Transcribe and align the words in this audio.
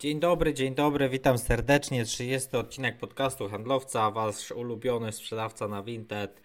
Dzień 0.00 0.20
dobry, 0.20 0.54
dzień 0.54 0.74
dobry, 0.74 1.08
witam 1.08 1.38
serdecznie. 1.38 2.04
30 2.04 2.56
odcinek 2.56 2.98
podcastu 2.98 3.48
Handlowca, 3.48 4.10
wasz 4.10 4.50
ulubiony 4.50 5.12
sprzedawca 5.12 5.68
na 5.68 5.82
Vinted, 5.82 6.42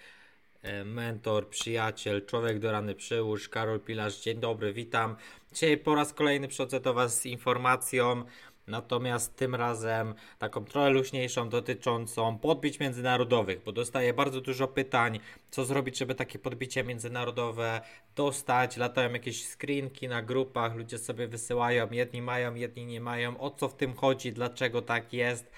e, 0.61 0.85
mentor, 0.85 1.49
przyjaciel, 1.49 2.25
człowiek 2.25 2.59
do 2.59 2.71
rany 2.71 2.95
przyłóż, 2.95 3.49
Karol 3.49 3.79
Pilarz. 3.79 4.21
Dzień 4.21 4.39
dobry, 4.39 4.73
witam. 4.73 5.15
Dzisiaj 5.53 5.77
po 5.77 5.95
raz 5.95 6.13
kolejny 6.13 6.47
przychodzę 6.47 6.79
do 6.79 6.93
Was 6.93 7.21
z 7.21 7.25
informacją 7.25 8.23
Natomiast 8.67 9.35
tym 9.35 9.55
razem 9.55 10.15
taką 10.39 10.65
trochę 10.65 10.89
luźniejszą 10.89 11.49
dotyczącą 11.49 12.37
podbić 12.37 12.79
międzynarodowych, 12.79 13.63
bo 13.63 13.71
dostaję 13.71 14.13
bardzo 14.13 14.41
dużo 14.41 14.67
pytań, 14.67 15.19
co 15.51 15.65
zrobić, 15.65 15.97
żeby 15.97 16.15
takie 16.15 16.39
podbicie 16.39 16.83
międzynarodowe 16.83 17.81
dostać. 18.15 18.77
Latają 18.77 19.13
jakieś 19.13 19.47
screenki 19.47 20.07
na 20.07 20.21
grupach, 20.21 20.75
ludzie 20.75 20.97
sobie 20.97 21.27
wysyłają, 21.27 21.87
jedni 21.91 22.21
mają, 22.21 22.55
jedni 22.55 22.85
nie 22.85 23.01
mają. 23.01 23.39
O 23.39 23.51
co 23.51 23.69
w 23.69 23.75
tym 23.75 23.93
chodzi, 23.93 24.33
dlaczego 24.33 24.81
tak 24.81 25.13
jest? 25.13 25.51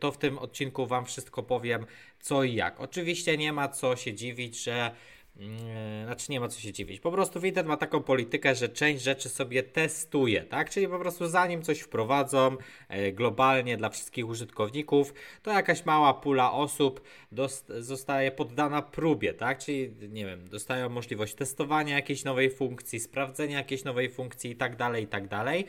To 0.00 0.12
w 0.12 0.18
tym 0.18 0.38
odcinku 0.38 0.86
Wam 0.86 1.04
wszystko 1.04 1.42
powiem, 1.42 1.86
co 2.20 2.44
i 2.44 2.54
jak. 2.54 2.80
Oczywiście 2.80 3.38
nie 3.38 3.52
ma 3.52 3.68
co 3.68 3.96
się 3.96 4.14
dziwić, 4.14 4.64
że 4.64 4.90
Mm, 5.36 6.04
znaczy 6.04 6.32
nie 6.32 6.40
ma 6.40 6.48
co 6.48 6.60
się 6.60 6.72
dziwić. 6.72 7.00
Po 7.00 7.12
prostu 7.12 7.40
Vinted 7.40 7.66
ma 7.66 7.76
taką 7.76 8.02
politykę, 8.02 8.54
że 8.54 8.68
część 8.68 9.02
rzeczy 9.02 9.28
sobie 9.28 9.62
testuje, 9.62 10.42
tak? 10.42 10.70
Czyli 10.70 10.88
po 10.88 10.98
prostu 10.98 11.28
zanim 11.28 11.62
coś 11.62 11.80
wprowadzą 11.80 12.56
e, 12.88 13.12
globalnie 13.12 13.76
dla 13.76 13.90
wszystkich 13.90 14.28
użytkowników, 14.28 15.14
to 15.42 15.50
jakaś 15.52 15.84
mała 15.84 16.14
pula 16.14 16.52
osób 16.52 17.00
zostaje 17.78 18.30
poddana 18.30 18.82
próbie, 18.82 19.34
tak? 19.34 19.58
Czyli 19.58 20.08
nie 20.08 20.26
wiem, 20.26 20.48
dostają 20.48 20.88
możliwość 20.88 21.34
testowania 21.34 21.94
jakiejś 21.94 22.24
nowej 22.24 22.50
funkcji, 22.50 23.00
sprawdzenia 23.00 23.58
jakiejś 23.58 23.84
nowej 23.84 24.10
funkcji 24.10 24.50
i 24.50 24.56
tak 24.56 24.76
dalej, 24.76 25.04
i 25.04 25.06
tak 25.06 25.28
dalej. 25.28 25.66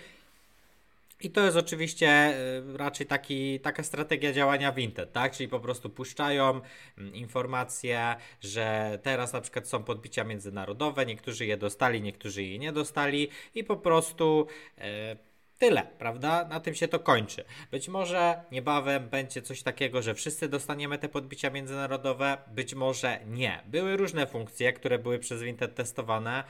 I 1.26 1.30
to 1.30 1.42
jest 1.42 1.58
oczywiście 1.58 2.34
y, 2.76 2.78
raczej 2.78 3.08
taki, 3.08 3.60
taka 3.60 3.84
strategia 3.84 4.34
działania 4.34 4.72
Vinted, 4.72 5.14
tak? 5.14 5.32
Czyli 5.32 5.50
po 5.50 5.59
prostu 5.59 5.90
puszczają 5.90 6.62
mm, 6.98 7.16
informacje, 7.16 8.16
że 8.42 9.00
teraz 9.04 9.34
na 9.34 9.42
przykład 9.42 9.67
są 9.67 9.84
podbicia 9.84 10.23
międzynarodowe, 10.23 11.06
niektórzy 11.06 11.45
je 11.45 11.58
dostali, 11.58 12.02
niektórzy 12.02 12.44
je 12.44 12.59
nie 12.59 12.72
dostali 12.72 13.30
i 13.56 13.64
po 13.64 13.78
prostu 13.78 14.48
e, 14.78 15.16
tyle, 15.59 15.88
prawda? 16.00 16.48
Na 16.48 16.59
tym 16.59 16.76
się 16.76 16.88
to 16.88 17.00
kończy. 17.00 17.45
Być 17.72 17.88
może 17.88 18.44
niebawem 18.52 19.10
będzie 19.10 19.42
coś 19.42 19.64
takiego, 19.64 20.02
że 20.02 20.14
wszyscy 20.14 20.50
dostaniemy 20.50 20.98
te 20.98 21.10
podbicia 21.10 21.50
międzynarodowe, 21.50 22.38
być 22.48 22.76
może 22.76 23.20
nie. 23.28 23.64
Były 23.67 23.98
różne 23.98 24.28
funkcje, 24.28 24.73
które 24.73 25.00
były 25.00 25.20
przez 25.20 25.42
Vinted 25.42 25.76
testowane. 25.76 26.44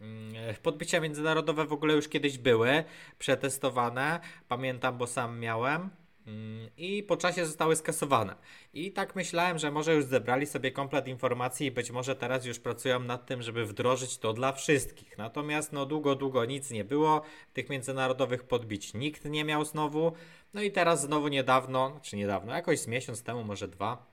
Mm, 0.00 0.54
podbicia 0.62 1.00
międzynarodowe 1.00 1.66
w 1.66 1.72
ogóle 1.72 1.94
już 1.94 2.08
kiedyś 2.08 2.38
były 2.38 2.84
przetestowane. 3.18 4.20
Pamiętam, 4.48 4.98
bo 4.98 5.06
sam 5.06 5.40
miałem. 5.40 5.90
Mm, 6.26 6.68
I 6.76 7.02
po 7.02 7.16
czasie 7.16 7.46
zostały 7.46 7.76
skasowane. 7.76 8.34
I 8.74 8.92
tak 8.92 9.16
myślałem, 9.16 9.58
że 9.58 9.70
może 9.70 9.94
już 9.94 10.04
zebrali 10.04 10.46
sobie 10.46 10.72
komplet 10.72 11.08
informacji 11.08 11.66
i 11.66 11.70
być 11.70 11.90
może 11.90 12.16
teraz 12.16 12.44
już 12.44 12.58
pracują 12.58 13.00
nad 13.00 13.26
tym, 13.26 13.42
żeby 13.42 13.64
wdrożyć 13.64 14.18
to 14.18 14.32
dla 14.32 14.52
wszystkich. 14.52 15.18
Natomiast 15.18 15.72
no 15.72 15.86
długo, 15.86 16.14
długo 16.14 16.44
nic 16.44 16.70
nie 16.70 16.84
było. 16.84 17.22
Tych 17.52 17.68
międzynarodowych 17.68 18.44
podbić 18.44 18.94
nikt 18.94 19.24
nie 19.24 19.44
miał 19.44 19.64
znowu. 19.64 20.12
No 20.54 20.62
i 20.62 20.72
teraz 20.72 21.02
znowu 21.02 21.28
niedawno, 21.28 22.00
czy 22.02 22.16
niedawno, 22.16 22.54
jakoś 22.54 22.78
z 22.78 22.86
miesiąc 22.86 23.22
temu, 23.22 23.44
może 23.44 23.68
dwa, 23.68 24.06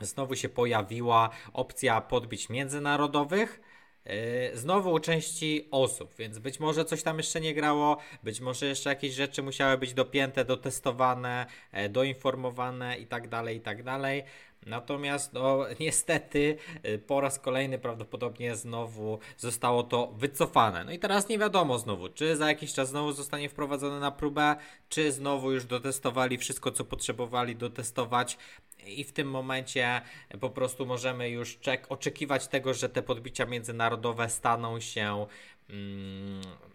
znowu 0.00 0.36
się 0.36 0.48
pojawiła 0.48 1.30
opcja 1.52 2.00
podbić 2.00 2.48
międzynarodowych 2.48 3.60
E, 3.60 3.75
znowu 4.54 4.92
u 4.92 4.98
części 4.98 5.68
osób, 5.70 6.14
więc 6.18 6.38
być 6.38 6.60
może 6.60 6.84
coś 6.84 7.02
tam 7.02 7.16
jeszcze 7.16 7.40
nie 7.40 7.54
grało, 7.54 7.96
być 8.22 8.40
może 8.40 8.66
jeszcze 8.66 8.90
jakieś 8.90 9.14
rzeczy 9.14 9.42
musiały 9.42 9.78
być 9.78 9.94
dopięte, 9.94 10.44
dotestowane, 10.44 11.46
e, 11.72 11.88
doinformowane 11.88 12.98
i 12.98 13.06
tak 13.06 13.28
dalej, 13.28 13.56
i 13.56 13.60
tak 13.60 13.82
dalej. 13.82 14.22
Natomiast 14.66 15.32
no, 15.32 15.58
niestety 15.80 16.56
e, 16.82 16.98
po 16.98 17.20
raz 17.20 17.38
kolejny 17.38 17.78
prawdopodobnie 17.78 18.56
znowu 18.56 19.18
zostało 19.36 19.82
to 19.82 20.06
wycofane. 20.06 20.84
No 20.84 20.92
i 20.92 20.98
teraz 20.98 21.28
nie 21.28 21.38
wiadomo 21.38 21.78
znowu, 21.78 22.08
czy 22.08 22.36
za 22.36 22.48
jakiś 22.48 22.72
czas 22.72 22.88
znowu 22.88 23.12
zostanie 23.12 23.48
wprowadzone 23.48 24.00
na 24.00 24.10
próbę, 24.10 24.56
czy 24.88 25.12
znowu 25.12 25.52
już 25.52 25.64
dotestowali 25.64 26.38
wszystko, 26.38 26.70
co 26.70 26.84
potrzebowali 26.84 27.56
dotestować 27.56 28.38
i 28.86 29.04
w 29.04 29.12
tym 29.12 29.30
momencie 29.30 30.00
po 30.40 30.50
prostu 30.50 30.86
możemy 30.86 31.30
już 31.30 31.58
czek- 31.58 31.86
oczekiwać 31.88 32.48
tego, 32.48 32.74
że 32.74 32.88
te 32.88 33.02
podbicia 33.02 33.46
międzynarodowe 33.46 34.28
staną 34.28 34.80
się 34.80 35.26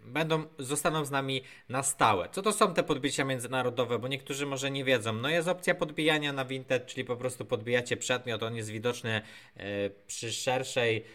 będą, 0.05 0.43
zostaną 0.59 1.05
z 1.05 1.11
nami 1.11 1.43
na 1.69 1.83
stałe. 1.83 2.29
Co 2.31 2.41
to 2.41 2.53
są 2.53 2.73
te 2.73 2.83
podbicia 2.83 3.25
międzynarodowe? 3.25 3.99
Bo 3.99 4.07
niektórzy 4.07 4.45
może 4.45 4.71
nie 4.71 4.83
wiedzą. 4.83 5.13
No 5.13 5.29
jest 5.29 5.47
opcja 5.47 5.75
podbijania 5.75 6.33
na 6.33 6.45
Vinted, 6.45 6.85
czyli 6.85 7.05
po 7.05 7.17
prostu 7.17 7.45
podbijacie 7.45 7.97
przedmiot, 7.97 8.43
on 8.43 8.55
jest 8.55 8.69
widoczny 8.69 9.21
e, 9.57 9.89
przy 10.07 10.31
szerszej 10.31 11.05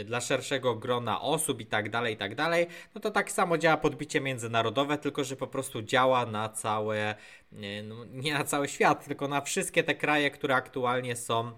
Y, 0.00 0.04
dla 0.04 0.20
szerszego 0.20 0.74
grona 0.74 1.20
osób 1.20 1.60
i 1.60 1.66
tak 1.66 1.90
dalej, 1.90 2.14
i 2.14 2.16
tak 2.16 2.34
dalej, 2.34 2.66
no 2.94 3.00
to 3.00 3.10
tak 3.10 3.32
samo 3.32 3.58
działa 3.58 3.76
podbicie 3.76 4.20
międzynarodowe, 4.20 4.98
tylko 4.98 5.24
że 5.24 5.36
po 5.36 5.46
prostu 5.46 5.82
działa 5.82 6.26
na 6.26 6.48
całe, 6.48 7.14
y, 7.52 7.82
no 7.84 8.04
nie 8.04 8.34
na 8.34 8.44
cały 8.44 8.68
świat, 8.68 9.04
tylko 9.04 9.28
na 9.28 9.40
wszystkie 9.40 9.84
te 9.84 9.94
kraje, 9.94 10.30
które 10.30 10.54
aktualnie 10.54 11.16
są 11.16 11.52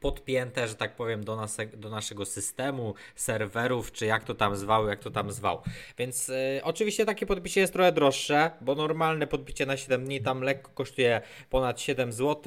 podpięte, 0.00 0.68
że 0.68 0.74
tak 0.74 0.96
powiem, 0.96 1.24
do, 1.24 1.36
nas, 1.36 1.56
do 1.76 1.90
naszego 1.90 2.24
systemu, 2.24 2.94
serwerów, 3.14 3.92
czy 3.92 4.06
jak 4.06 4.24
to 4.24 4.34
tam 4.34 4.56
zwał, 4.56 4.88
jak 4.88 5.00
to 5.00 5.10
tam 5.10 5.32
zwał. 5.32 5.62
Więc 5.98 6.28
y, 6.28 6.60
oczywiście 6.64 7.06
takie 7.06 7.26
podbicie 7.26 7.60
jest 7.60 7.72
trochę 7.72 7.92
droższe, 7.92 8.50
bo 8.60 8.74
normalne 8.74 9.26
podbicie 9.26 9.66
na 9.66 9.76
7 9.76 10.04
dni 10.04 10.20
tam 10.20 10.42
lekko 10.42 10.70
kosztuje 10.70 11.20
ponad 11.50 11.80
7 11.80 12.12
zł 12.12 12.42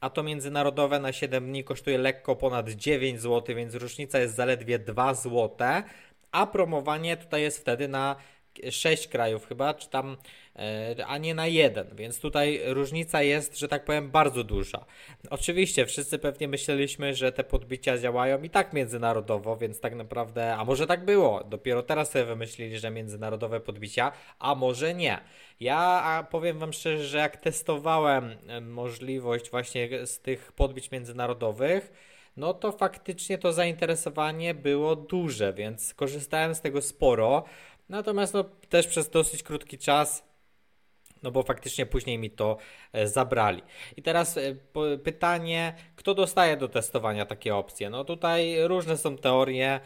a 0.00 0.10
to 0.10 0.22
międzynarodowe 0.22 1.00
na 1.00 1.12
7 1.12 1.46
dni 1.46 1.64
kosztuje 1.64 1.98
lekko 1.98 2.36
ponad 2.36 2.70
9 2.70 3.20
zł, 3.20 3.56
więc 3.56 3.74
różnica 3.74 4.18
jest 4.18 4.34
zaledwie 4.34 4.78
2 4.78 5.14
zł, 5.14 5.56
a 6.32 6.46
promowanie 6.46 7.16
tutaj 7.16 7.42
jest 7.42 7.58
wtedy 7.58 7.88
na 7.88 8.16
6 8.70 9.08
krajów 9.08 9.46
chyba, 9.46 9.74
czy 9.74 9.88
tam, 9.88 10.16
e, 10.56 11.06
a 11.06 11.18
nie 11.18 11.34
na 11.34 11.46
jeden, 11.46 11.86
więc 11.96 12.20
tutaj 12.20 12.60
różnica 12.64 13.22
jest, 13.22 13.58
że 13.58 13.68
tak 13.68 13.84
powiem, 13.84 14.10
bardzo 14.10 14.44
duża. 14.44 14.84
Oczywiście 15.30 15.86
wszyscy 15.86 16.18
pewnie 16.18 16.48
myśleliśmy, 16.48 17.14
że 17.14 17.32
te 17.32 17.44
podbicia 17.44 17.98
działają 17.98 18.42
i 18.42 18.50
tak 18.50 18.72
międzynarodowo, 18.72 19.56
więc 19.56 19.80
tak 19.80 19.94
naprawdę, 19.94 20.56
a 20.56 20.64
może 20.64 20.86
tak 20.86 21.04
było, 21.04 21.44
dopiero 21.44 21.82
teraz 21.82 22.10
sobie 22.10 22.24
wymyślili, 22.24 22.78
że 22.78 22.90
międzynarodowe 22.90 23.60
podbicia, 23.60 24.12
a 24.38 24.54
może 24.54 24.94
nie. 24.94 25.18
Ja 25.60 26.26
powiem 26.30 26.58
Wam 26.58 26.72
szczerze, 26.72 27.04
że 27.04 27.18
jak 27.18 27.36
testowałem 27.36 28.36
e, 28.46 28.60
możliwość 28.60 29.50
właśnie 29.50 30.06
z 30.06 30.20
tych 30.20 30.52
podbić 30.52 30.90
międzynarodowych, 30.90 31.92
no 32.38 32.54
to 32.54 32.72
faktycznie 32.72 33.38
to 33.38 33.52
zainteresowanie 33.52 34.54
było 34.54 34.96
duże, 34.96 35.52
więc 35.52 35.94
korzystałem 35.94 36.54
z 36.54 36.60
tego 36.60 36.82
sporo. 36.82 37.44
Natomiast 37.88 38.34
no, 38.34 38.44
też 38.44 38.86
przez 38.86 39.10
dosyć 39.10 39.42
krótki 39.42 39.78
czas, 39.78 40.24
no 41.22 41.30
bo 41.30 41.42
faktycznie 41.42 41.86
później 41.86 42.18
mi 42.18 42.30
to 42.30 42.56
e, 42.92 43.08
zabrali. 43.08 43.62
I 43.96 44.02
teraz 44.02 44.36
e, 44.36 44.54
pytanie, 45.04 45.74
kto 45.96 46.14
dostaje 46.14 46.56
do 46.56 46.68
testowania 46.68 47.26
takie 47.26 47.54
opcje? 47.54 47.90
No 47.90 48.04
tutaj 48.04 48.56
różne 48.66 48.98
są 48.98 49.16
teorie. 49.16 49.80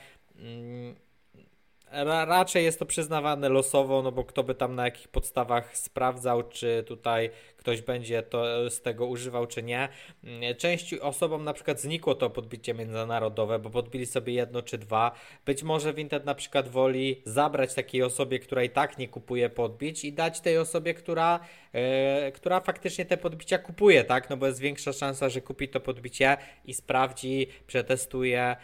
Ra 1.92 2.24
raczej 2.24 2.64
jest 2.64 2.78
to 2.78 2.86
przyznawane 2.86 3.48
losowo, 3.48 4.02
no 4.02 4.12
bo 4.12 4.24
kto 4.24 4.42
by 4.42 4.54
tam 4.54 4.74
na 4.74 4.84
jakich 4.84 5.08
podstawach 5.08 5.76
sprawdzał, 5.76 6.42
czy 6.42 6.84
tutaj 6.86 7.30
ktoś 7.56 7.82
będzie 7.82 8.22
to 8.22 8.70
z 8.70 8.82
tego 8.82 9.06
używał, 9.06 9.46
czy 9.46 9.62
nie. 9.62 9.88
Mm, 10.24 10.56
części 10.56 11.00
osobom 11.00 11.44
na 11.44 11.52
przykład 11.52 11.80
znikło 11.80 12.14
to 12.14 12.30
podbicie 12.30 12.74
międzynarodowe, 12.74 13.58
bo 13.58 13.70
podbili 13.70 14.06
sobie 14.06 14.32
jedno 14.32 14.62
czy 14.62 14.78
dwa. 14.78 15.12
Być 15.46 15.62
może 15.62 15.94
Vinted 15.94 16.24
na 16.24 16.34
przykład 16.34 16.68
woli 16.68 17.22
zabrać 17.24 17.74
takiej 17.74 18.02
osobie, 18.02 18.38
która 18.38 18.62
i 18.62 18.70
tak 18.70 18.98
nie 18.98 19.08
kupuje 19.08 19.50
podbić 19.50 20.04
i 20.04 20.12
dać 20.12 20.40
tej 20.40 20.58
osobie, 20.58 20.94
która, 20.94 21.40
yy, 21.72 22.32
która 22.32 22.60
faktycznie 22.60 23.04
te 23.04 23.16
podbicia 23.16 23.58
kupuje, 23.58 24.04
tak? 24.04 24.30
No 24.30 24.36
bo 24.36 24.46
jest 24.46 24.60
większa 24.60 24.92
szansa, 24.92 25.28
że 25.28 25.40
kupi 25.40 25.68
to 25.68 25.80
podbicie 25.80 26.36
i 26.64 26.74
sprawdzi, 26.74 27.46
przetestuje, 27.66 28.56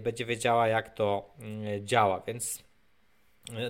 będzie 0.00 0.24
wiedziała 0.24 0.68
jak 0.68 0.94
to 0.94 1.34
yy, 1.64 1.82
działa, 1.84 2.22
więc 2.26 2.66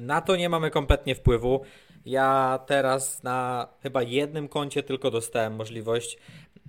na 0.01 0.21
to 0.21 0.37
nie 0.37 0.49
mamy 0.49 0.71
kompletnie 0.71 1.15
wpływu. 1.15 1.61
Ja 2.07 2.59
teraz 2.67 3.23
na 3.23 3.69
chyba 3.83 4.03
jednym 4.03 4.49
koncie 4.49 4.83
tylko 4.83 5.11
dostałem 5.11 5.55
możliwość 5.55 6.19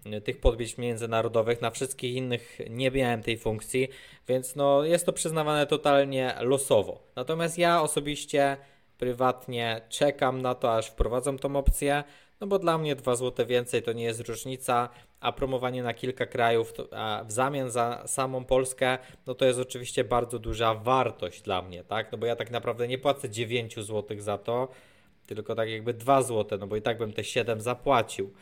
e, 0.05 0.21
tych 0.21 0.39
podbić 0.39 0.77
międzynarodowych, 0.77 1.61
na 1.61 1.71
wszystkich 1.71 2.15
innych 2.15 2.59
nie 2.69 2.91
miałem 2.91 3.23
tej 3.23 3.37
funkcji, 3.37 3.87
więc 4.27 4.55
no 4.55 4.83
jest 4.83 5.05
to 5.05 5.13
przyznawane 5.13 5.67
totalnie 5.67 6.35
losowo. 6.39 7.03
Natomiast 7.15 7.57
ja 7.57 7.81
osobiście 7.81 8.57
prywatnie 8.97 9.81
czekam 9.89 10.41
na 10.41 10.55
to, 10.55 10.75
aż 10.75 10.87
wprowadzą 10.87 11.37
tą 11.37 11.55
opcję, 11.55 12.03
no 12.41 12.47
bo 12.47 12.59
dla 12.59 12.77
mnie 12.77 12.95
2 12.95 13.15
zł 13.15 13.45
więcej 13.45 13.83
to 13.83 13.93
nie 13.93 14.03
jest 14.03 14.27
różnica, 14.27 14.89
a 15.19 15.31
promowanie 15.31 15.83
na 15.83 15.93
kilka 15.93 16.25
krajów 16.25 16.73
w 17.25 17.31
zamian 17.31 17.71
za 17.71 18.03
samą 18.07 18.45
Polskę, 18.45 18.97
no 19.27 19.35
to 19.35 19.45
jest 19.45 19.59
oczywiście 19.59 20.03
bardzo 20.03 20.39
duża 20.39 20.73
wartość 20.75 21.41
dla 21.41 21.61
mnie, 21.61 21.83
tak? 21.83 22.11
No 22.11 22.17
bo 22.17 22.25
ja 22.25 22.35
tak 22.35 22.51
naprawdę 22.51 22.87
nie 22.87 22.97
płacę 22.97 23.29
9 23.29 23.75
zł 23.75 24.19
za 24.19 24.37
to, 24.37 24.67
tylko 25.25 25.55
tak 25.55 25.69
jakby 25.69 25.93
2 25.93 26.21
zł, 26.21 26.59
no 26.59 26.67
bo 26.67 26.75
i 26.75 26.81
tak 26.81 26.97
bym 26.97 27.13
te 27.13 27.23
7 27.23 27.61
zapłacił. 27.61 28.33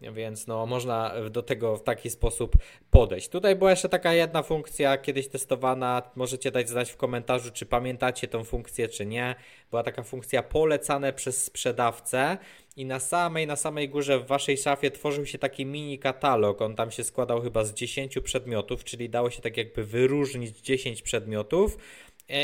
Więc 0.00 0.46
no, 0.46 0.66
można 0.66 1.14
do 1.30 1.42
tego 1.42 1.76
w 1.76 1.82
taki 1.82 2.10
sposób 2.10 2.56
podejść. 2.90 3.28
Tutaj 3.28 3.56
była 3.56 3.70
jeszcze 3.70 3.88
taka 3.88 4.12
jedna 4.12 4.42
funkcja 4.42 4.98
kiedyś 4.98 5.28
testowana. 5.28 6.02
Możecie 6.16 6.50
dać 6.50 6.68
znać 6.68 6.90
w 6.90 6.96
komentarzu, 6.96 7.50
czy 7.52 7.66
pamiętacie 7.66 8.28
tą 8.28 8.44
funkcję, 8.44 8.88
czy 8.88 9.06
nie. 9.06 9.34
Była 9.70 9.82
taka 9.82 10.02
funkcja 10.02 10.42
polecane 10.42 11.12
przez 11.12 11.44
sprzedawcę 11.44 12.38
i 12.76 12.84
na 12.84 13.00
samej, 13.00 13.46
na 13.46 13.56
samej 13.56 13.88
górze 13.88 14.18
w 14.18 14.26
waszej 14.26 14.58
szafie 14.58 14.90
tworzył 14.90 15.26
się 15.26 15.38
taki 15.38 15.66
mini 15.66 15.98
katalog. 15.98 16.62
On 16.62 16.76
tam 16.76 16.90
się 16.90 17.04
składał 17.04 17.42
chyba 17.42 17.64
z 17.64 17.74
10 17.74 18.18
przedmiotów, 18.24 18.84
czyli 18.84 19.10
dało 19.10 19.30
się 19.30 19.42
tak 19.42 19.56
jakby 19.56 19.84
wyróżnić 19.84 20.60
10 20.60 21.02
przedmiotów 21.02 21.78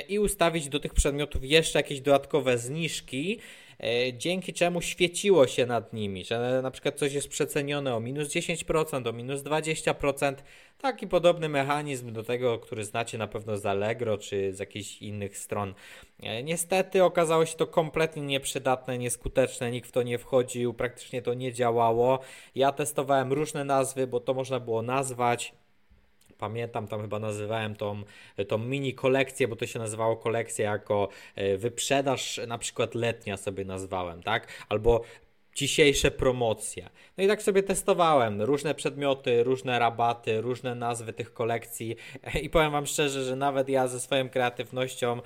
i 0.09 0.19
ustawić 0.19 0.69
do 0.69 0.81
tych 0.81 0.95
przedmiotów 0.95 1.45
jeszcze 1.45 1.79
jakieś 1.79 2.01
dodatkowe 2.01 2.59
zniżki 2.59 3.41
E, 3.85 4.13
dzięki 4.13 4.53
czemu 4.53 4.81
świeciło 4.81 5.47
się 5.47 5.67
nad 5.67 5.93
nimi, 5.93 6.25
że 6.25 6.61
na 6.63 6.71
przykład 6.71 6.99
coś 6.99 7.13
jest 7.13 7.29
przecenione 7.29 7.95
o 7.95 8.01
minus 8.01 8.29
10%, 8.29 9.09
o 9.09 9.13
minus 9.13 9.43
20%. 9.43 10.35
Taki 10.79 11.07
podobny 11.07 11.49
mechanizm 11.49 12.13
do 12.13 12.23
tego, 12.23 12.59
który 12.59 12.85
znacie 12.85 13.19
na 13.19 13.29
pewno 13.29 13.57
z 13.57 13.67
Allegro 13.67 14.19
czy 14.19 14.53
z 14.53 14.59
jakichś 14.59 15.03
innych 15.03 15.39
stron. 15.39 15.75
E, 16.23 16.43
niestety 16.43 17.05
okazało 17.05 17.47
się 17.47 17.57
to 17.57 17.67
kompletnie 17.67 18.23
nieprzydatne, 18.23 18.99
nieskuteczne, 18.99 19.71
nikt 19.71 19.89
w 19.89 19.93
to 19.93 20.03
nie 20.03 20.19
wchodził, 20.19 20.75
praktycznie 20.75 21.23
to 21.23 21.35
nie 21.35 21.53
działało. 21.53 22.19
Ja 22.55 22.73
testowałem 22.73 23.33
różne 23.33 23.65
nazwy, 23.65 24.07
bo 24.07 24.21
to 24.21 24.35
można 24.35 24.61
było 24.61 24.83
nazwać 24.83 25.55
Pamiętam, 26.39 26.89
tam 26.89 27.01
chyba 27.01 27.19
nazywałem 27.19 27.77
tą, 27.77 28.03
tą 28.49 28.59
mini 28.59 28.95
kolekcję, 28.95 29.49
bo 29.49 29.57
to 29.57 29.67
się 29.67 29.79
nazywało 29.79 30.17
kolekcja 30.17 30.71
jako 30.71 31.09
e, 31.35 31.57
wyprzedaż, 31.57 32.41
na 32.47 32.59
przykład 32.59 32.95
letnia 32.95 33.37
sobie 33.37 33.65
nazwałem, 33.65 34.23
tak? 34.23 34.49
Albo 34.69 35.05
dzisiejsze 35.55 36.11
promocje. 36.11 36.91
No 37.19 37.25
i 37.25 37.29
tak 37.29 37.43
sobie 37.43 37.63
testowałem 37.63 38.43
różne 38.43 38.75
przedmioty, 38.75 39.45
różne 39.45 39.79
rabaty, 39.79 40.41
różne 40.41 40.75
nazwy 40.75 41.13
tych 41.13 41.33
kolekcji 41.33 41.97
i 42.43 42.51
powiem 42.51 42.73
Wam 42.73 42.87
szczerze, 42.87 43.25
że 43.25 43.37
nawet 43.37 43.69
ja 43.69 43.89
ze 43.89 44.01
swoją 44.01 44.29
kreatywnością 44.29 45.21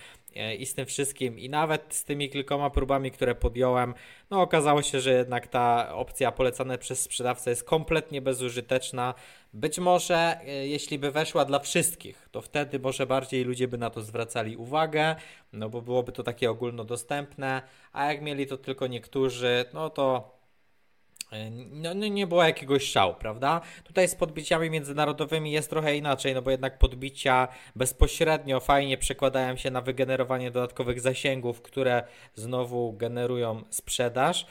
i 0.59 0.67
z 0.67 0.75
tym 0.75 0.87
wszystkim 0.87 1.39
i 1.39 1.49
nawet 1.49 1.95
z 1.95 2.05
tymi 2.05 2.31
kilkoma 2.31 2.71
próbami, 2.71 3.11
które 3.11 3.35
podjąłem, 3.35 3.95
no 4.31 4.43
okazało 4.43 4.83
się, 4.83 5.01
że 5.01 5.13
jednak 5.13 5.47
ta 5.47 5.95
opcja 5.95 6.33
polecana 6.33 6.79
przez 6.79 7.01
sprzedawcę 7.01 7.51
jest 7.51 7.65
kompletnie 7.65 8.23
bezużyteczna. 8.23 9.15
Być 9.53 9.79
może 9.79 10.41
e, 10.41 10.67
jeśli 10.67 10.99
by 10.99 11.11
weszła 11.11 11.45
dla 11.45 11.59
wszystkich, 11.59 12.29
to 12.33 12.43
wtedy 12.43 12.79
może 12.79 13.07
bardziej 13.07 13.45
ludzie 13.45 13.69
by 13.69 13.79
na 13.79 13.91
to 13.91 14.03
zwracali 14.03 14.57
uwagę, 14.57 15.17
no 15.53 15.69
bo 15.69 15.83
byłoby 15.83 16.13
to 16.13 16.23
takie 16.23 16.51
ogólnodostępne, 16.51 17.63
a 17.93 18.13
jak 18.13 18.23
mieli 18.23 18.47
to 18.47 18.57
tylko 18.57 18.87
niektórzy, 18.87 19.65
no 19.75 19.91
to 19.91 20.35
e, 20.35 20.38
no, 21.71 21.95
no, 21.95 22.07
nie 22.07 22.27
było 22.27 22.45
jakiegoś 22.45 22.85
szału, 22.85 23.15
prawda? 23.15 23.61
Tutaj 23.85 24.09
z 24.09 24.15
podbiciami 24.15 24.71
międzynarodowymi 24.71 25.53
jest 25.53 25.71
trochę 25.71 25.97
inaczej, 25.97 26.35
no 26.35 26.43
bo 26.43 26.51
jednak 26.51 26.79
podbicia 26.79 27.49
bezpośrednio 27.77 28.61
fajnie 28.61 28.99
przekładają 28.99 29.57
się 29.57 29.71
na 29.71 29.81
wygenerowanie 29.81 30.51
dodatkowych 30.51 31.01
zasięgów, 31.01 31.63
które 31.63 32.03
znowu 32.35 32.93
generują 32.93 33.63
sprzedaż. 33.71 34.47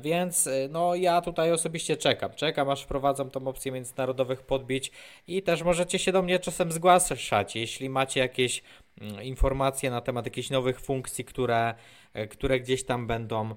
Więc 0.00 0.46
y, 0.46 0.68
no 0.70 0.94
ja 0.94 1.20
tutaj 1.20 1.52
osobiście 1.52 1.96
czekam. 1.96 2.34
Czekam 2.34 2.70
aż 2.70 2.82
wprowadzą 2.82 3.30
tą 3.30 3.48
opcję 3.48 3.72
międzynarodowych 3.72 4.42
podbić 4.42 4.92
i 5.26 5.42
też 5.42 5.62
możecie 5.62 5.98
się 5.98 6.12
do 6.12 6.22
mnie 6.22 6.38
czasem 6.38 6.72
zgłaszać, 6.72 7.56
jeśli 7.56 7.88
macie 7.88 8.20
jakieś 8.20 8.62
mm, 9.00 9.22
informacje 9.22 9.90
na 9.90 10.00
temat 10.00 10.24
jakichś 10.24 10.50
nowych 10.50 10.80
funkcji, 10.80 11.24
które, 11.24 11.74
e, 12.14 12.26
które 12.26 12.60
gdzieś 12.60 12.84
tam 12.84 13.06
będą 13.06 13.50
e, 13.50 13.54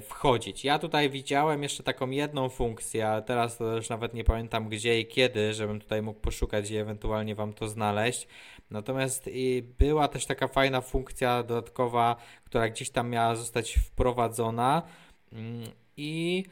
wchodzić. 0.00 0.64
Ja 0.64 0.78
tutaj 0.78 1.10
widziałem 1.10 1.62
jeszcze 1.62 1.82
taką 1.82 2.10
jedną 2.10 2.48
funkcję, 2.48 3.08
ale 3.08 3.22
teraz 3.22 3.58
to 3.58 3.76
już 3.76 3.88
nawet 3.88 4.14
nie 4.14 4.24
pamiętam 4.24 4.68
gdzie 4.68 5.00
i 5.00 5.06
kiedy, 5.06 5.54
żebym 5.54 5.80
tutaj 5.80 6.02
mógł 6.02 6.20
poszukać 6.20 6.70
i 6.70 6.76
ewentualnie 6.76 7.34
Wam 7.34 7.52
to 7.52 7.68
znaleźć. 7.68 8.28
Natomiast 8.70 9.30
była 9.78 10.08
też 10.08 10.26
taka 10.26 10.48
fajna 10.48 10.80
funkcja 10.80 11.42
dodatkowa, 11.42 12.16
która 12.44 12.68
gdzieś 12.68 12.90
tam 12.90 13.10
miała 13.10 13.36
zostać 13.36 13.74
wprowadzona 13.74 14.82
Mm, 15.34 15.70
i 15.96 16.44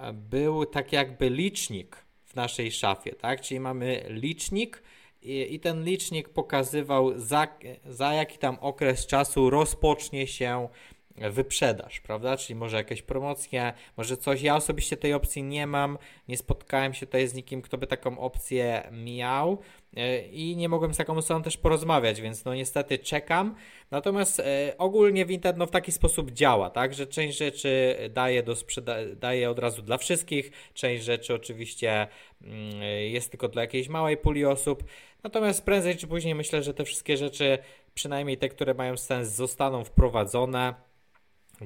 e, 0.00 0.12
był 0.12 0.66
tak 0.66 0.92
jakby 0.92 1.30
licznik 1.30 1.96
w 2.24 2.34
naszej 2.34 2.72
szafie, 2.72 3.12
tak? 3.12 3.40
Czyli 3.40 3.60
mamy 3.60 4.04
licznik 4.08 4.82
i, 5.22 5.54
i 5.54 5.60
ten 5.60 5.84
licznik 5.84 6.28
pokazywał 6.28 7.18
za, 7.18 7.48
za 7.86 8.14
jaki 8.14 8.38
tam 8.38 8.58
okres 8.60 9.06
czasu 9.06 9.50
rozpocznie 9.50 10.26
się 10.26 10.68
wyprzedaż, 11.16 12.00
prawda? 12.00 12.36
Czyli 12.36 12.54
może 12.54 12.76
jakieś 12.76 13.02
promocje, 13.02 13.72
może 13.96 14.16
coś. 14.16 14.42
Ja 14.42 14.56
osobiście 14.56 14.96
tej 14.96 15.12
opcji 15.12 15.42
nie 15.42 15.66
mam, 15.66 15.98
nie 16.28 16.36
spotkałem 16.36 16.94
się 16.94 17.06
tutaj 17.06 17.28
z 17.28 17.34
nikim, 17.34 17.62
kto 17.62 17.78
by 17.78 17.86
taką 17.86 18.18
opcję 18.18 18.88
miał 18.92 19.58
e, 19.96 20.22
i 20.26 20.56
nie 20.56 20.68
mogłem 20.68 20.94
z 20.94 20.96
taką 20.96 21.16
osobą 21.16 21.42
też 21.42 21.56
porozmawiać, 21.56 22.20
więc 22.20 22.44
no 22.44 22.54
niestety 22.54 22.98
czekam. 22.98 23.54
Natomiast 23.90 24.40
e, 24.40 24.74
ogólnie 24.78 25.26
Vinted 25.26 25.56
no 25.56 25.66
w 25.66 25.70
taki 25.70 25.92
sposób 25.92 26.30
działa, 26.30 26.70
tak, 26.70 26.94
że 26.94 27.06
część 27.06 27.38
rzeczy 27.38 27.96
daje, 28.10 28.42
do 28.42 28.52
sprzeda- 28.52 29.14
daje 29.16 29.50
od 29.50 29.58
razu 29.58 29.82
dla 29.82 29.98
wszystkich, 29.98 30.50
część 30.74 31.04
rzeczy 31.04 31.34
oczywiście 31.34 32.08
mm, 32.42 32.82
jest 33.10 33.30
tylko 33.30 33.48
dla 33.48 33.62
jakiejś 33.62 33.88
małej 33.88 34.16
puli 34.16 34.44
osób. 34.44 34.84
Natomiast 35.22 35.64
prędzej 35.64 35.96
czy 35.96 36.06
później 36.06 36.34
myślę, 36.34 36.62
że 36.62 36.74
te 36.74 36.84
wszystkie 36.84 37.16
rzeczy, 37.16 37.58
przynajmniej 37.94 38.38
te, 38.38 38.48
które 38.48 38.74
mają 38.74 38.96
sens, 38.96 39.28
zostaną 39.28 39.84
wprowadzone. 39.84 40.91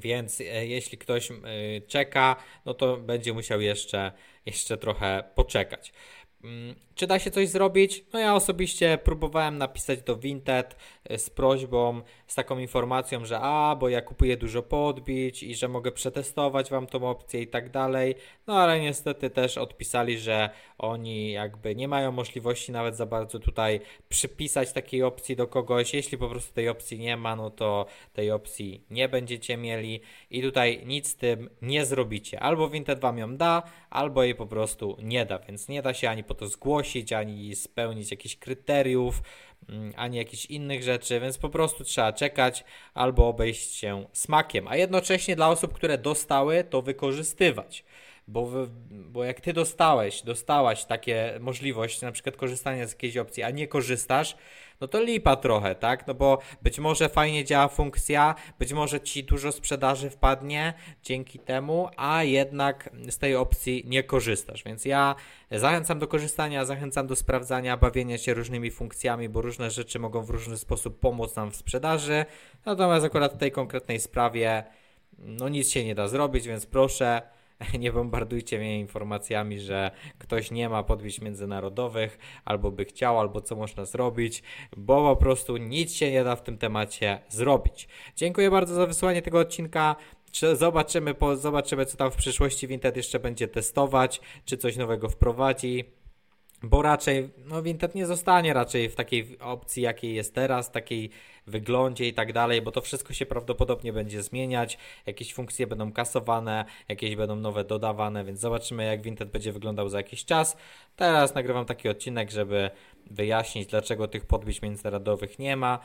Więc 0.01 0.41
e, 0.41 0.67
jeśli 0.67 0.99
ktoś 0.99 1.31
e, 1.31 1.35
czeka, 1.87 2.37
no 2.65 2.75
to 2.75 2.97
będzie 2.97 3.33
musiał 3.33 3.61
jeszcze, 3.61 4.13
jeszcze 4.47 4.79
trochę 4.79 5.25
poczekać. 5.35 5.93
Mm, 6.47 6.75
czy 6.95 7.07
da 7.07 7.19
się 7.19 7.31
coś 7.31 7.49
zrobić? 7.49 8.05
No 8.13 8.19
ja 8.19 8.35
osobiście 8.35 8.99
próbowałem 9.05 9.59
napisać 9.59 10.03
do 10.03 10.17
Vinted 10.17 10.77
e, 11.05 11.19
z 11.19 11.31
prośbą, 11.31 12.03
z 12.27 12.35
taką 12.35 12.59
informacją, 12.59 13.25
że 13.25 13.41
a, 13.41 13.77
bo 13.81 13.89
ja 13.89 14.03
kupuję 14.03 14.37
dużo 14.37 14.63
podbić 14.63 15.43
i 15.43 15.55
że 15.55 15.69
mogę 15.69 15.93
przetestować 15.93 16.71
wam 16.71 16.87
tą 16.87 17.11
opcję 17.11 17.43
i 17.43 17.47
tak 17.47 17.71
dalej. 17.71 18.15
No 18.47 18.59
ale 18.59 18.81
niestety 18.81 19.31
też 19.31 19.59
odpisali, 19.59 20.19
że 20.19 20.51
oni 20.79 21.33
jakby 21.33 21.75
nie 21.75 21.89
mają 21.89 22.13
możliwości 22.13 22.73
nawet 22.73 22.97
za 22.97 23.07
bardzo 23.07 23.39
tutaj 23.39 23.81
przypisać 24.09 24.73
takiej 24.73 25.03
opcji 25.03 25.37
do 25.37 25.47
kogoś. 25.47 25.95
Jeśli 25.95 26.19
po 26.19 26.29
prostu 26.29 26.55
tej 26.55 26.69
opcji 26.69 26.99
nie 26.99 27.17
ma, 27.17 27.37
no 27.37 27.51
to 27.51 27.87
tej 28.13 28.31
opcji 28.31 28.85
nie 28.91 29.09
będziecie 29.09 29.57
mieli 29.57 30.01
i 30.31 30.43
tutaj 30.43 30.83
nic 30.87 31.09
z 31.09 31.17
tym 31.17 31.51
nie 31.63 31.85
zrobicie. 31.85 32.41
Albo 32.41 32.69
Vinted 32.69 33.01
wam 33.01 33.19
ją 33.19 33.37
da, 33.37 33.63
albo 33.91 34.23
jej 34.23 34.35
po 34.35 34.47
prostu 34.47 34.97
nie 35.03 35.27
da, 35.27 35.39
więc 35.39 35.69
nie 35.69 35.83
da 35.83 35.95
się 35.95 36.11
ani 36.11 36.25
po 36.25 36.36
to 36.37 36.49
zgłosić 36.49 37.13
ani 37.13 37.57
spełnić 37.57 38.11
jakichś 38.11 38.37
kryteriów, 38.37 39.23
mm, 39.69 39.93
ani 39.97 40.17
jakichś 40.17 40.47
innych 40.47 40.83
rzeczy, 40.83 41.21
więc 41.21 41.39
po 41.39 41.49
prostu 41.49 41.85
trzeba 41.85 42.13
czekać 42.13 42.65
albo 42.95 43.29
obejść 43.29 43.75
się 43.75 44.07
smakiem, 44.13 44.69
a 44.69 44.77
jednocześnie 44.77 45.37
dla 45.37 45.49
osób, 45.49 45.73
które 45.73 45.99
dostały, 45.99 46.65
to 46.65 46.83
wykorzystywać. 46.83 47.85
Bo, 48.29 48.51
bo 48.91 49.25
jak 49.25 49.41
ty 49.41 49.53
dostałeś, 49.53 50.23
dostałaś 50.23 50.85
takie 50.85 51.39
możliwość, 51.41 52.01
na 52.01 52.13
przykład 52.13 52.37
korzystania 52.37 52.87
z 52.87 52.91
jakiejś 52.91 53.17
opcji, 53.17 53.43
a 53.43 53.51
nie 53.51 53.69
korzystasz, 53.69 54.37
no 54.81 54.89
to 54.89 55.03
lipa 55.03 55.37
trochę, 55.37 55.75
tak? 55.75 56.07
No 56.07 56.15
bo 56.15 56.39
być 56.63 56.79
może 56.79 57.09
fajnie 57.09 57.45
działa 57.45 57.69
funkcja, 57.69 58.35
być 58.59 58.73
może 58.73 59.01
ci 59.01 59.25
dużo 59.25 59.53
sprzedaży 59.53 60.11
wpadnie 60.11 60.75
dzięki 61.03 61.39
temu, 61.39 61.89
a 61.97 62.23
jednak 62.23 62.91
z 63.11 63.19
tej 63.19 63.37
opcji 63.37 63.83
nie 63.87 64.03
korzystasz. 64.03 64.65
Więc 64.65 64.85
ja 64.85 65.15
zachęcam 65.51 65.99
do 65.99 66.09
korzystania, 66.09 66.65
zachęcam 66.65 67.07
do 67.07 67.17
sprawdzania, 67.17 67.77
bawienia 67.77 68.19
się 68.19 68.35
różnymi 68.35 68.71
funkcjami, 68.71 69.29
bo 69.29 69.41
różne 69.41 69.71
rzeczy 69.71 69.99
mogą 69.99 70.23
w 70.23 70.31
różny 70.31 70.57
sposób 70.57 71.01
pomóc 71.01 71.37
nam 71.37 71.51
w 71.51 71.57
sprzedaży. 71.57 72.25
Natomiast 72.65 73.07
akurat 73.07 73.35
w 73.35 73.39
tej 73.39 73.53
konkretnej 73.53 74.01
sprawie 74.01 74.65
no 75.19 75.49
nic 75.49 75.71
się 75.71 75.85
nie 75.85 75.95
da 75.95 76.09
zrobić, 76.09 76.47
więc 76.47 76.67
proszę 76.67 77.23
nie 77.79 77.93
bombardujcie 77.93 78.59
mnie 78.59 78.81
informacjami, 78.81 79.61
że 79.61 79.91
ktoś 80.19 80.51
nie 80.51 80.69
ma 80.69 80.83
podbić 80.83 81.21
międzynarodowych, 81.21 82.19
albo 82.45 82.71
by 82.71 82.85
chciał, 82.85 83.21
albo 83.21 83.41
co 83.41 83.57
można 83.57 83.85
zrobić, 83.85 84.43
bo 84.77 85.17
po 85.17 85.23
prostu 85.23 85.57
nic 85.57 85.93
się 85.93 86.11
nie 86.11 86.25
da 86.25 86.37
w 86.37 86.43
tym 86.43 86.59
temacie 86.59 87.19
zrobić. 87.29 87.89
Dziękuję 88.17 88.51
bardzo 88.51 88.75
za 88.75 88.87
wysłanie 88.87 89.23
tego 89.23 89.39
odcinka. 89.39 89.97
Zobaczymy, 90.55 91.15
po, 91.15 91.37
zobaczymy, 91.37 91.87
co 91.87 91.97
tam 91.97 92.11
w 92.11 92.17
przyszłości 92.17 92.69
Vinted 92.69 92.97
jeszcze 92.97 93.19
będzie 93.19 93.49
testować, 93.49 94.21
czy 94.45 94.57
coś 94.57 94.77
nowego 94.77 95.09
wprowadzi 95.09 95.85
bo 96.63 96.83
raczej 96.83 97.31
no 97.45 97.63
Vinted 97.63 97.95
nie 97.95 98.07
zostanie 98.07 98.53
raczej 98.53 98.89
w 98.89 98.95
takiej 98.95 99.39
opcji, 99.39 99.83
jakiej 99.83 100.15
jest 100.15 100.35
teraz, 100.35 100.71
takiej 100.71 101.11
wyglądzie 101.47 102.09
i 102.09 102.15
tak 102.15 102.33
dalej, 102.33 102.63
bo 102.63 102.73
to 102.73 102.81
wszystko 102.81 103.13
się 103.15 103.27
prawdopodobnie 103.27 103.93
będzie 103.93 104.23
zmieniać, 104.23 104.79
jakieś 105.07 105.35
funkcje 105.35 105.67
będą 105.67 105.93
kasowane, 105.93 106.65
jakieś 106.89 107.17
będą 107.17 107.37
nowe 107.37 107.65
dodawane, 107.65 108.25
więc 108.25 108.41
zobaczymy 108.41 108.85
jak 108.85 109.03
Vinted 109.03 109.31
będzie 109.31 109.53
wyglądał 109.53 109.89
za 109.89 109.99
jakiś 109.99 110.25
czas. 110.25 110.57
Teraz 110.97 111.35
nagrywam 111.35 111.65
taki 111.65 111.89
odcinek, 111.89 112.31
żeby 112.31 112.71
wyjaśnić, 113.11 113.67
dlaczego 113.67 114.09
tych 114.09 114.25
podbić 114.25 114.63
międzynarodowych 114.63 115.39
nie 115.39 115.57
ma. 115.57 115.79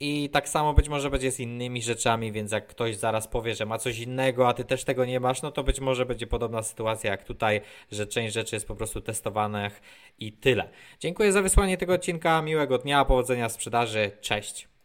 I 0.00 0.30
tak 0.30 0.48
samo 0.48 0.74
być 0.74 0.88
może 0.88 1.10
będzie 1.10 1.30
z 1.30 1.40
innymi 1.40 1.82
rzeczami, 1.82 2.32
więc 2.32 2.52
jak 2.52 2.66
ktoś 2.66 2.96
zaraz 2.96 3.28
powie, 3.28 3.54
że 3.54 3.66
ma 3.66 3.78
coś 3.78 3.98
innego, 3.98 4.48
a 4.48 4.54
ty 4.54 4.64
też 4.64 4.84
tego 4.84 5.04
nie 5.04 5.20
masz, 5.20 5.42
no 5.42 5.52
to 5.52 5.64
być 5.64 5.80
może 5.80 6.06
będzie 6.06 6.26
podobna 6.26 6.62
sytuacja 6.62 7.10
jak 7.10 7.24
tutaj, 7.24 7.60
że 7.92 8.06
część 8.06 8.34
rzeczy 8.34 8.56
jest 8.56 8.68
po 8.68 8.76
prostu 8.76 9.00
testowanych 9.00 9.82
i 10.18 10.32
tyle. 10.32 10.68
Dziękuję 11.00 11.32
za 11.32 11.42
wysłanie 11.42 11.76
tego 11.76 11.92
odcinka, 11.92 12.42
miłego 12.42 12.78
dnia, 12.78 13.04
powodzenia 13.04 13.48
w 13.48 13.52
sprzedaży, 13.52 14.10
cześć. 14.20 14.68